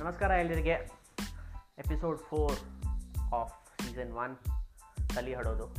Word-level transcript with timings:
ನಮಸ್ಕಾರ 0.00 0.30
ಎಲ್ಲರಿಗೆ 0.30 0.70
episode 1.78 2.18
four 2.18 2.58
of 3.34 3.82
season 3.82 4.12
one 4.12 4.36
ತಲಿ 5.14 5.34
ಹಡೋದು. 5.34 5.74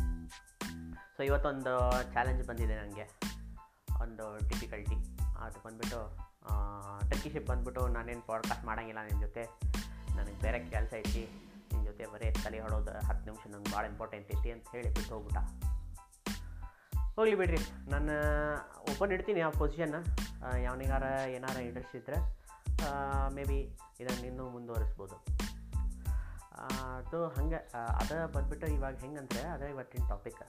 ಸೊ 1.17 1.23
ಇವತ್ತೊಂದು 1.23 1.91
ಚಾಲೆಂಜ್ 2.13 2.47
ಬಂದಿದೆ 2.47 2.75
ನನಗೆ 2.75 3.19
ಒಂದು 4.01 4.49
ಡಿಫಿಕಲ್ಟಿ 4.49 4.95
ಅದು 5.39 5.63
ಬಂದುಬಿಟ್ಟು 5.63 6.17
ಟರ್ಕಿಶಿಪ್ 7.09 7.47
ಬಂದುಬಿಟ್ಟು 7.47 7.87
ನಾನೇನು 7.87 8.21
ಪಾಡ್ಕಾಸ್ಟ್ 8.21 8.65
ಮಾಡೋಂಗಿಲ್ಲ 8.65 8.99
ನಿನ್ನ 9.03 9.21
ಜೊತೆ. 9.21 9.43
ನನಗೆ 10.15 10.39
ಬೇರೆ 10.41 10.59
ಕೆಲಸ 10.59 10.93
ಐತಿ. 10.93 11.53
ನಿನ್ನ 11.73 11.85
ಜೊತೆ 11.85 12.05
ಬರೀ 12.05 12.31
ತಲೆ 12.31 12.59
ಹೊಡೋದು 12.59 12.91
ಹತ್ತು 12.91 13.25
ನಿಮಿಷ 13.25 13.47
ನಂಗೆ 13.47 13.71
ಭಾಳ 13.71 13.85
ಇಂಪಾರ್ಟೆಂಟ್ 13.85 14.35
ಐತಿ 14.37 14.51
ಅಂತ 14.51 14.65
ಹೇಳಿ 14.71 14.93
ಬಿಟ್ಟು 14.93 15.13
ಹೋಗ್ಬಿಟ್ಟ. 15.13 15.37
ಹೋಗ್ಲಿ 17.15 17.35
ಬಿಡ್ರಿ. 17.35 17.89
ನಾನು 17.89 18.13
ಓಪನ್ 18.91 19.11
ಇಡ್ತೀನಿ 19.11 19.41
ಆ 19.41 19.49
ಪೊಸಿಷನ್ನ 19.49 19.95
ಯಾವನಿಗಾರ 20.57 21.03
ಏನಾರ 21.29 21.57
ಇಂಟ್ರೆಸ್ಟ್ 21.57 21.95
ಇದ್ದರೆ 21.95 22.41
ಮೇ 23.35 23.43
ಬಿ 23.43 23.79
ಇದನ್ನು 24.01 24.25
ಇನ್ನೂ 24.31 24.45
ಮುಂದುವರಿಸ್ಬೋದು. 24.55 25.17
ಅದು 27.05 27.19
ಹಾಗೆ 27.35 27.59
ಅದು 28.01 28.15
ಬಂದುಬಿಟ್ಟು 28.33 28.67
ಇವಾಗ 28.77 28.95
ಹೆಂಗಂದರೆ 29.03 29.43
ಅದೇ 29.55 29.69
ಇವತ್ತಿನ 29.73 30.03
ಟಾಪಿಕ್ 30.09 30.41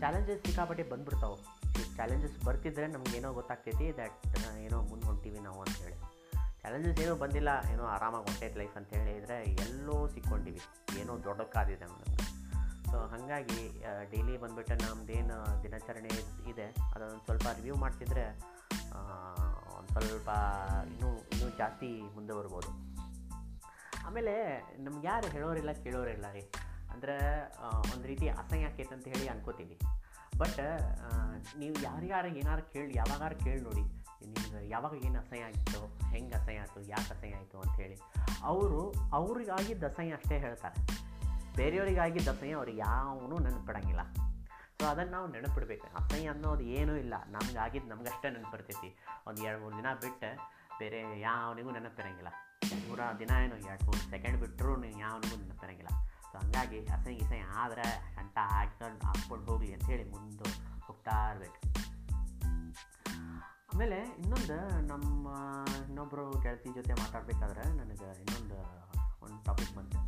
ಚಾಲೆಂಜಸ್ 0.00 0.40
ಸಿಕ್ಕಾಪಟ್ಟೆ 0.46 0.84
ಬಂದ್ಬಿಡ್ತಾವೆ. 0.92 1.36
ಚಾಲೆಂಜಸ್ 1.98 2.36
ಬರ್ತಿದ್ರೆ 2.46 2.86
ನಮಗೇನೋ 2.94 3.28
ಗೊತ್ತಾಗ್ತೈತಿ 3.38 3.86
ದ್ಯಾಟ್ 3.98 4.16
ಏನೋ 4.64 4.78
ಮುಂದೆ 4.90 5.06
ಹೊಂಟೀವಿ 5.10 5.40
ನಾವು 5.46 5.60
ಅಂತೇಳಿ 5.64 5.96
ಚಾಲೆಂಜಸ್ 6.62 6.98
ಏನೂ 7.04 7.14
ಬಂದಿಲ್ಲ, 7.22 7.50
ಏನೋ 7.72 7.84
ಆರಾಮಾಗಿ 7.94 8.24
ಹೊಂಟೈತೆ 8.28 8.58
ಲೈಫ್ 8.60 8.76
ಅಂತ 8.80 8.90
ಹೇಳಿದರೆ 8.98 9.36
ಎಲ್ಲೋ 9.64 9.96
ಸಿಕ್ಕೊಂಡಿವಿ. 10.14 10.62
ಏನೋ 11.00 11.12
ದೊಡ್ಡಕ್ಕಾದಿದೆ 11.26 11.86
ನಮಗೆ 11.86 12.10
ಸೊ 12.90 12.98
ಹಾಗಾಗಿ 13.12 13.60
ಡೈಲಿ 14.10 14.34
ಬಂದುಬಿಟ್ಟು 14.42 14.74
ನಮ್ಮದೇನು 14.82 15.36
ದಿನಾಚರಣೆ 15.62 16.12
ಇದೆ 16.50 16.66
ಅದೊಂದು 16.94 17.22
ಸ್ವಲ್ಪ 17.24 17.46
ರಿವ್ಯೂ 17.58 17.76
ಮಾಡ್ತಿದ್ರೆ 17.84 18.24
ಒಂದು 19.76 19.90
ಸ್ವಲ್ಪ 19.94 20.30
ಜಾಸ್ತಿ 21.56 21.90
ಮುಂದೆ 22.14 22.32
ಬರ್ಬೋದು. 22.32 22.70
ಆಮೇಲೆ 24.06 24.32
ನಮ್ಗೆ 24.78 25.06
ಯಾರು 25.06 25.28
ಹೇಳೋರಿಲ್ಲ 25.28 25.72
ಕೇಳೋರಿಲ್ಲ 25.72 26.26
ರೀ. 26.32 26.42
ಅಂದರೆ 26.90 27.16
ಒಂದು 27.94 28.06
ರೀತಿ 28.06 28.28
ಅಸಹ್ಯ 28.28 28.84
ಅಂತ 28.84 29.06
ಹೇಳಿ 29.08 29.28
ಅನ್ಕೋತೀವಿ 29.28 29.78
ಬಟ್ 30.38 30.60
ನೀವು 31.58 31.76
ಯಾರ್ಯಾರು 31.82 32.28
ಏನಾರು 32.28 32.62
ಕೇಳಿ, 32.72 32.92
ಯಾವಾಗಾರು 32.96 33.36
ಕೇಳಿ 33.44 33.60
ನೋಡಿ. 33.60 33.82
ನಿಮ್ಗೆ 34.26 34.68
ಯಾವಾಗ 34.68 34.94
ಏನು 35.04 35.18
ಅಸಹ್ಯ 35.18 35.42
ಆಯಿತು 35.42 35.80
ಹೆಂಗೆ 36.10 36.34
ಅಸಹ್ಯ 36.34 36.58
ಆಯಿತು, 36.58 36.80
ಯಾಕೆ 36.80 37.10
ಅಸಹ್ಯ 37.14 37.36
ಆಯಿತು 37.36 37.58
ಅಂಥೇಳಿ 37.60 37.96
ಅವರು, 38.42 38.94
ಅವರಿಗಾಗಿ 39.12 39.74
ದಸಹ್ಯ 39.82 40.12
ಅಷ್ಟೇ 40.12 40.38
ಹೇಳ್ತಾರೆ. 40.38 40.78
ಬೇರೆಯವರಿಗಾಗಿದ್ದ 41.56 42.28
ದಸಹ್ಯ 42.28 42.52
ಅವ್ರಿಗೆ 42.52 42.78
ಯಾವನು 42.78 43.38
ನೆನಪಿಡಂಗಿಲ್ಲ. 43.38 44.04
ಸೊ 44.78 44.84
ಅದನ್ನು 44.86 45.12
ನಾವು 45.12 45.26
ನೆನಪಿಡ್ಬೇಕು. 45.32 45.86
ಅಸಹ್ಯ 45.96 46.28
ಅನ್ನೋದು 46.28 46.64
ಏನೂ 46.78 46.94
ಇಲ್ಲ. 46.94 47.14
ನಮ್ಗೆ 47.28 47.58
ಆಗಿದ್ದು 47.58 47.90
ನಮಗಷ್ಟೇ 47.90 48.30
ನೆನಪಿರ್ತೈತಿ 48.30 48.90
ಒಂದು 49.26 49.42
ಎರಡು 49.42 49.60
ಮೂರು 49.62 49.76
ದಿನ 49.76 49.92
ಬಿಟ್ಟು 50.00 50.30
ಬೇರೆ 50.78 51.20
ಯಾವನಿಗೂ 51.20 51.70
ನೆನಪಿರಂಗಿಲ್ಲ. 51.70 52.28
ನೂರ 52.88 53.00
ದಿನ 53.18 53.30
ಏನು 53.44 53.56
ಎರಡು 53.56 53.84
ಮೂರು 53.84 54.10
ಸೆಕೆಂಡ್ 54.10 54.40
ಬಿಟ್ಟರು 54.40 54.76
ನೀವು 54.76 55.00
ಯಾವನಿಗೂ 55.00 55.36
ನೆನಪಿರಂಗಿಲ್ಲ. 55.36 55.88
ಸೊ 56.32 56.38
ಹಂಗಾಗಿ 56.38 56.86
ಅಸೈ 56.86 57.14
ಇಸೈ 57.14 57.38
ಆದರೆ 57.38 58.14
ಅಂಟ 58.18 58.38
ಹಾಕ್ಕೊಂಡು 58.42 59.06
ಹಾಕ್ಕೊಂಡು 59.06 59.52
ಹೋಗಲಿ 59.52 59.72
ಅಂಥೇಳಿ 59.72 60.10
ಮುಂದೆ 60.10 60.78
ಹೋಗ್ತಾ 60.86 61.30
ಇರಬೇಕು. 61.30 61.60
ಆಮೇಲೆ 63.74 63.98
ಇನ್ನೊಂದು 63.98 64.80
ನಮ್ಮ 64.80 65.28
ಇನ್ನೊಬ್ಬರು 65.86 66.40
ಗೆಳತಿ 66.40 66.72
ಜೊತೆ 66.72 66.92
ಮಾತಾಡ್ಬೇಕಾದ್ರೆ 66.92 67.76
ನನಗೆ 67.76 68.20
ಇನ್ನೊಂದು, 68.20 68.58
ಒಂದು 69.24 69.44
ಟಾಪಿಕ್ 69.44 69.76
ಬಂತು. 69.76 69.98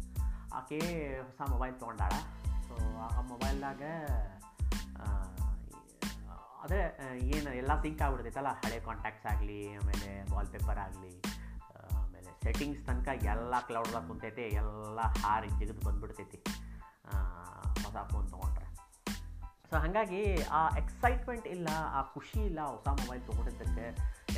ಆಕೆ 0.55 0.79
ಹೊಸ 1.21 1.51
ಮೊಬೈಲ್ 1.51 1.75
ತೊಗೊಂಡಾಳ. 1.75 2.11
ಸೊ 2.63 2.99
ಆ 2.99 3.21
ಮೊಬೈಲ್ದಾಗ 3.21 3.83
ಅದೇ 6.67 6.81
ಏನು, 7.35 7.51
ಎಲ್ಲ 7.61 7.73
ಸಿಂಕ್ 7.83 8.01
ಆಗ್ಬಿಡ್ತೈತಲ್ಲ, 8.05 8.51
ಹಳೆ 8.63 8.79
ಕಾಂಟ್ಯಾಕ್ಟ್ಸ್ 8.87 9.27
ಆಗಲಿ, 9.33 9.59
ಆಮೇಲೆ 9.81 10.09
ವಾಲ್ಪೇಪರ್ 10.35 10.79
ಆಗಲಿ 10.85 11.15
ಆಮೇಲೆ 11.99 12.31
ಸೆಟ್ಟಿಂಗ್ಸ್ 12.45 12.81
ತನಕ 12.87 13.09
ಎಲ್ಲ 13.35 13.55
ಕ್ಲೌಡ್ದಾಗ 13.69 14.03
ಕುಂತೈತಿ, 14.09 14.45
ಎಲ್ಲ 14.63 15.01
ಹಾರಿ 15.25 15.49
ಜಿಗಿದು 15.59 15.85
ಬಂದುಬಿಡ್ತೈತಿ 15.87 16.39
ಹೊಸ 17.85 17.97
ಫೋನ್ 18.13 18.27
ತೊಗೊಂಡ್ರೆ. 18.33 18.67
ಸೊ 19.71 19.75
ಹಾಗಾಗಿ 19.85 20.23
ಆ 20.59 20.61
ಎಕ್ಸೈಟ್ಮೆಂಟ್ 20.81 21.47
ಇಲ್ಲ, 21.55 21.69
ಆ 21.99 22.01
ಖುಷಿ 22.15 22.41
ಇಲ್ಲ, 22.51 22.61
ಹೊಸ 22.75 22.87
ಮೊಬೈಲ್ 23.01 23.23
ತೊಗೊಂಡಿದ್ದಕ್ಕೆ 23.29 23.87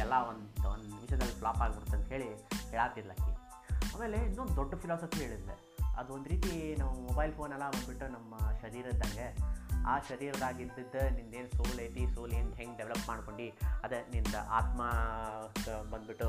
ಎಲ್ಲ 0.05 0.15
ಒಂದು 0.31 0.69
ಒಂದು 0.75 0.87
ನಿಮಿಷದಲ್ಲಿ 0.94 1.34
ಫ್ಲಾಪ್ 1.41 1.61
ಆಗಿಬಿಡುತ್ತೆ 1.65 1.97
ಅಂತ 1.99 2.09
ಹೇಳಿ 2.15 2.28
ಹೇಳತ್ತಿರ್ಲಕ್ಕಿ 2.72 3.33
ಆಮೇಲೆ 3.93 4.19
ಇನ್ನೊಂದು 4.28 4.55
ದೊಡ್ಡ 4.61 4.75
ಫಿಲಾಸಫಿ 4.83 5.19
ಹೇಳಿದ್ದೆ. 5.25 5.56
ಅದು 6.00 6.11
ಒಂದು 6.17 6.28
ರೀತಿ 6.33 6.53
ನಾವು 6.81 6.94
ಮೊಬೈಲ್ 7.09 7.33
ಫೋನೆಲ್ಲ 7.38 7.65
ಬಂದುಬಿಟ್ಟು 7.75 8.06
ನಮ್ಮ 8.17 8.34
ಶರೀರದಂಗೆ 8.62 9.27
ಆ 9.93 9.94
ಶರೀರದಾಗಿದ್ದ 10.09 11.03
ನಿಂದೇನು 11.16 11.50
ಸೋಲ್ 11.56 11.81
ಐತಿ 11.84 12.03
ಸೋಲ್ 12.15 12.32
ಏನು 12.38 12.50
ಹೆಂಗೆ 12.60 12.76
ಡೆವಲಪ್ 12.81 13.06
ಮಾಡ್ಕೊಂಡು 13.10 13.47
ಅದೇ 13.84 13.99
ನಿಂದ 14.15 14.37
ಆತ್ಮ 14.59 14.81
ಬಂದ್ಬಿಟ್ಟು 15.93 16.28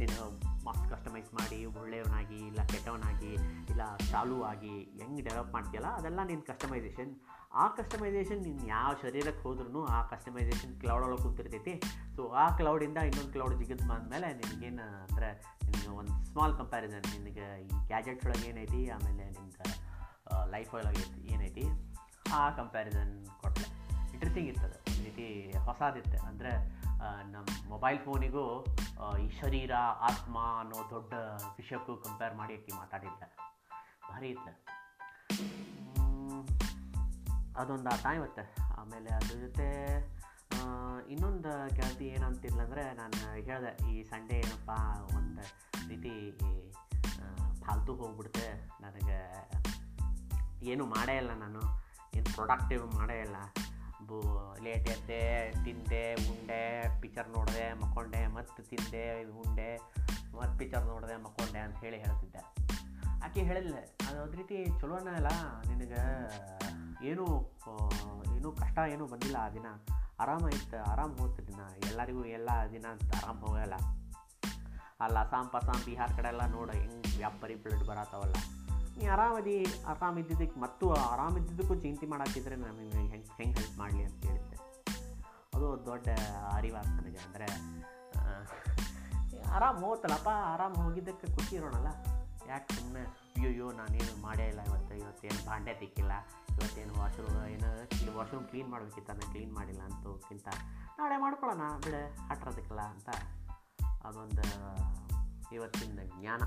ನೀನು 0.00 0.18
ಮಸ್ತ್ 0.66 0.86
ಕಸ್ಟಮೈಸ್ 0.92 1.30
ಮಾಡಿ, 1.38 1.58
ಒಳ್ಳೆಯವನಾಗಿ 1.80 2.38
ಇಲ್ಲ 2.50 2.60
ಕೆಟ್ಟವನಾಗಿ 2.72 3.32
ಇಲ್ಲ 3.72 3.82
ಚಾಲು 4.10 4.38
ಆಗಿ 4.50 4.74
ಹೆಂಗೆ 5.00 5.22
ಡೆವಲಪ್ 5.28 5.52
ಮಾಡ್ತೀಯಲ್ಲ, 5.56 5.90
ಅದೆಲ್ಲ 5.98 6.20
ನಿನ್ನ 6.30 6.44
ಕಸ್ಟಮೈಸೇಷನ್ 6.50 7.12
ಆ 7.62 7.64
ಕಸ್ಟಮೈಸೇಷನ್ 7.76 8.42
ನಿನ್ನ 8.46 8.60
ಯಾವ 8.74 8.90
ಶರೀರಕ್ಕೆ 9.04 9.42
ಹೋದ್ರೂ 9.46 9.80
ಆ 9.96 10.00
ಕಸ್ಟಮೈಸೇಷನ್ 10.10 10.74
ಕ್ಲೌಡ್ 10.82 11.04
ಒಳಗೆ 11.06 11.22
ಕೂತಿರ್ತೈತಿ. 11.24 11.74
ಸೊ 12.16 12.22
ಆ 12.42 12.44
ಕ್ಲೌಡಿಂದ 12.58 12.98
ಇನ್ನೊಂದು 13.08 13.32
ಕ್ಲೌಡ್ 13.36 13.56
ಜಿಗಿದ್ 13.62 13.84
ಬಂದಮೇಲೆ 13.92 14.28
ನಿನಗೇನು 14.40 14.86
ಅಂದರೆ 15.04 15.30
ನಿನಗೆ 15.66 15.92
ಒಂದು 16.00 16.14
ಸ್ಮಾಲ್ 16.30 16.54
ಕಂಪ್ಯಾರಿಸನ್ 16.60 17.06
ನಿನಗೆ 17.16 17.46
ಈ 17.64 17.68
ಗ್ಯಾಜೆಟ್ಸ್ 17.92 18.26
ಒಳಗೆ 18.28 18.48
ಏನೈತಿ, 18.52 18.82
ಆಮೇಲೆ 18.96 19.26
ನಿನ್ನ 19.38 19.50
ಲೈಫ್ 20.54 20.72
ಒಳಗೆ 20.78 21.06
ಏನೈತಿ. 21.34 21.66
ಆ 22.38 22.42
ಕಂಪ್ಯಾರಿಸನ್ 22.58 23.12
ಕೊಟ್ಟೆ 23.42 23.66
ಇಂಟ್ರೆಸ್ಟಿಂಗ್ 24.12 24.48
ಇರ್ತದೆ. 24.50 24.76
ಈ 24.92 25.04
ರೀತಿ 25.06 25.26
ಹೊಸದಿತ್ತೆ. 25.66 26.18
ಅಂದರೆ 26.28 26.52
ನಮ್ಮ 27.34 27.46
ಮೊಬೈಲ್ 27.72 27.98
ಫೋನಿಗೂ 28.06 28.44
ಈ 29.24 29.26
ಶರೀರ, 29.40 29.72
ಆತ್ಮ 30.08 30.38
ಅನ್ನೋ 30.60 30.78
ದೊಡ್ಡ 30.90 31.12
ವಿಷಯಕ್ಕೂ 31.58 31.92
ಕಂಪೇರ್ 32.06 32.34
ಮಾಡಿ 32.40 32.54
ಅಕ್ಕಿ 32.58 32.72
ಮಾತಾಡಿದ್ದೆ. 32.80 33.28
ಭಾರಿ 34.10 34.28
ಇತ್ತು. 34.34 34.52
ಅದೊಂದು 37.60 37.88
ಆಟ 37.94 38.06
ಇತ್ತೆ 38.18 38.44
ಆಮೇಲೆ 38.80 39.10
ಅದ್ರ 39.18 39.36
ಜೊತೆ 39.44 39.68
ಇನ್ನೊಂದು 41.12 41.50
ಗೆಳತಿ 41.76 42.06
ಏನಂತಿಲ್ಲ 42.14 42.60
ಅಂದರೆ 42.66 42.84
ನಾನು 43.00 43.18
ಹೇಳಿದೆ, 43.48 43.72
ಈ 43.90 44.02
ಸಂಡೇ 44.10 44.36
ಏನಪ್ಪ, 44.44 44.70
ಒಂದು 45.18 45.44
ರೀತಿ 45.90 46.14
ಫಾಲ್ತು 47.62 47.92
ಹೋಗ್ಬಿಡ್ತೆ 48.00 48.46
ನನಗೆ 48.82 49.18
ಏನು 50.72 50.84
ಮಾಡೇ 50.94 51.14
ಇಲ್ಲ 51.22 51.32
ನಾನು. 51.44 51.62
ಪ್ರೊಡಕ್ಟಿವ್ 52.34 52.94
ಮಾಡೇ 52.94 53.20
ಇಲ್ಲ. 53.20 53.36
ಬೂ, 54.06 54.20
ಲೇಟ್ 54.62 54.88
ಎದ್ದೆ, 54.88 55.50
ತಿಂದೆ, 55.64 56.14
ಉಂಡೆ 56.14 56.84
ಪಿಕ್ಚರ್ 57.00 57.28
ನೋಡಿದೆ, 57.28 57.72
ಮಕ್ಕೊಂಡೆ, 57.72 58.26
ಮತ್ತು 58.26 58.62
ತಿಂದೆ, 58.62 59.24
ಉಂಡೆ, 59.24 59.76
ಮತ್ತು 60.36 60.58
ಪಿಕ್ಚರ್ 60.58 60.86
ನೋಡಿದೆ, 60.86 61.16
ಮಕ್ಕೊಂಡೆ 61.16 61.58
ಅಂತ 61.58 61.76
ಹೇಳಿ 61.76 61.98
ಹೇಳ್ತಿದ್ದೆ. 61.98 62.38
ಆಕೆ 63.24 63.40
ಹೇಳಿಲ್ಲ 63.40 63.74
ಅದು 64.08 64.22
ಒಂದು 64.22 64.36
ರೀತಿ 64.36 64.80
ಚಲೋನೇ 64.80 65.14
ಅಲ್ಲ, 65.14 65.26
ನಿನಗೆ 65.68 66.02
ಏನೂ 67.06 67.24
ಏನೂ 68.36 68.52
ಕಷ್ಟ 68.52 68.78
ಏನೂ 68.78 69.06
ಬಂದಿಲ್ಲ 69.06 69.36
ಆ 69.40 69.48
ದಿನ. 69.48 69.66
ಆರಾಮ 70.20 70.48
ಇತ್ತು, 70.48 70.90
ಆರಾಮ 70.90 71.16
ಹೋಗ್ತು 71.16 71.46
ದಿನ. 71.46 71.60
ಎಲ್ಲರಿಗೂ 71.86 72.24
ಎಲ್ಲ 72.24 72.50
ದಿನ 72.72 72.86
ಅಂತ 72.90 73.14
ಆರಾಮ್ 73.16 73.40
ಹೋಗಲ್ಲ. 73.40 73.74
ಅಲ್ಲ 75.00 75.18
ಅಸ್ಸಾಂ 75.18 75.48
ಪಸಾಂ 75.48 75.82
ಬಿಹಾರ್ 75.84 76.16
ಕಡೆ 76.16 76.28
ಎಲ್ಲ 76.28 76.46
ನೋಡು, 76.46 76.72
ಹೆಂಗೆ 76.72 77.16
ವ್ಯಾಪಾರಿ 77.16 77.54
ಬ್ಲಡ್ 77.54 77.84
ಬರತ್ತವಲ್ಲ. 77.86 78.34
ನೀ 78.98 79.04
ಆರಾಮದಿ? 79.14 79.56
ಇದ್ದಿದ್ದಕ್ಕೆ 80.22 80.58
ಮತ್ತು 80.60 80.86
ಆರಾಮಿದ್ದಿದ್ದಕ್ಕೂ 81.12 81.74
ಚಿಂತೆ 81.84 82.06
ಮಾಡಾಕಿದ್ರೆ 82.06 82.56
ನಮಗೆ 82.56 82.90
ಹೆಂಗೆ 82.96 83.18
ಹೆಂಗೆ 83.38 83.54
ಹೆಲ್ಪ್ 83.58 83.78
ಮಾಡಲಿ 83.78 84.02
ಅಂತ 84.08 84.20
ಹೇಳಿದ್ದೆ. 84.28 84.58
ಅದು 85.54 85.68
ದೊಡ್ಡ 85.86 86.08
ಅರಿವಾಗ 86.56 86.88
ನನಗೆ 86.98 87.20
ಅಂದರೆ 87.26 87.48
ಆರಾಮ್ 89.56 89.78
ಹೋಗ್ತಲ್ಲಪ್ಪ 89.84 90.30
ಆರಾಮ್ 90.52 90.76
ಹೋಗಿದ್ದಕ್ಕೆ 90.76 91.26
ಖುಷಿ 91.36 91.52
ಇರೋಣಲ್ಲ 91.56 91.90
ಯಾಕೆ 92.48 92.68
ಸುಮ್ಮನೆ 92.76 93.02
ಅಯ್ಯೋ 93.48 93.66
ನಾನೇನು 93.72 94.14
ಮಾಡೇ 94.22 94.44
ಇಲ್ಲ 94.48 94.60
ಇವತ್ತು 94.68 94.94
ಇವತ್ತೇನು 94.94 95.40
ಭಾಂಡೆ 95.46 95.72
ತಿಕ್ಕಿಲ್ಲ 95.80 96.12
ಇವತ್ತೇನು 96.54 96.92
ವಾಶ್ರೂಮ್ 97.00 97.36
ಏನು 97.54 97.70
ಇಲ್ಲಿ 97.96 98.12
ವಾಶ್ರೂಮ್ 98.16 98.46
ಕ್ಲೀನ್ 98.50 98.68
ಮಾಡಬೇಕಿತ್ತು 98.72 99.12
ನಾನು 99.12 99.28
ಕ್ಲೀನ್ 99.32 99.52
ಮಾಡಿಲ್ಲ 99.58 99.82
ಅಂತಕ್ಕಿಂತ 99.88 100.48
ನಾಳೆ 100.98 101.16
ಮಾಡ್ಕೊಳ್ಳೋಣ, 101.24 101.62
ಬಿಡೆ 101.84 102.02
ಹಟ್ರೋದಕ್ಕಿಲ್ಲ 102.28 102.82
ಅಂತ 102.94 103.10
ಅದೊಂದು 104.06 104.46
ಇವತ್ತಿನ 105.56 106.02
ಜ್ಞಾನ. 106.16 106.42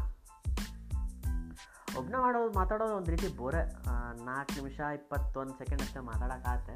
ಒಬ್ಬನ 1.97 2.15
ಮಾಡೋದು, 2.19 2.53
ಮಾತಾಡೋದು 2.53 2.95
ಒಂದು 2.95 3.11
ರೀತಿ 3.11 3.27
ಬೋರೆ 3.37 3.61
ನಾಲ್ಕು 4.25 4.53
ನಿಮಿಷ, 4.55 4.79
ಇಪ್ಪತ್ತೊಂದು 4.79 5.53
ಸೆಕೆಂಡ್ 5.57 5.81
ಅಷ್ಟೇ 5.81 5.99
ಮಾತಾಡೋಕ್ಕಾಗತ್ತೆ. 5.99 6.75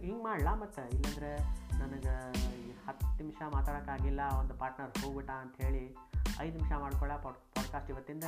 ಹಿಂಗೆ 0.00 0.22
ಮಾಡಲ 0.24 0.48
ಮತ್ತು? 0.62 0.82
ಇಲ್ಲಾಂದರೆ 0.88 1.30
ನನಗೆ 1.78 2.14
ಹತ್ತು 2.86 3.16
ನಿಮಿಷ 3.16 3.42
ಮಾತಾಡೋಕ್ಕಾಗಿಲ್ಲ, 3.54 4.20
ಒಂದು 4.38 4.54
ಪಾರ್ಟ್ನರ್ 4.54 4.92
ಹೋಗ್ಬಿಟ್ಟ 5.02 5.30
ಅಂಥೇಳಿ 5.30 5.84
ಐದು 6.40 6.54
ನಿಮಿಷ 6.56 6.72
ಮಾಡ್ಕೊಳ್ಳ 6.72 7.16
ಪಾಡ್ 7.16 7.38
ಪಾಡ್ಕಾಸ್ಟ್ 7.54 7.90
ಇವತ್ತಿಂದ? 7.90 8.24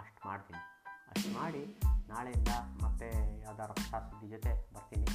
ಅಷ್ಟು 0.00 0.20
ಮಾಡ್ತೀನಿ. 0.28 0.62
ಅಷ್ಟು 1.10 1.30
ಮಾಡಿ 1.38 1.62
ನಾಳೆಯಿಂದ 2.08 2.52
ಮತ್ತೆ 2.82 3.08
ಯಾವ್ದಾರು 3.42 3.72
ಹೊಸ 3.72 3.94
ಸುದ್ದಿ 4.10 4.28
ಜೊತೆ 4.28 4.52
ಬರ್ತೀನಿ. 4.74 5.06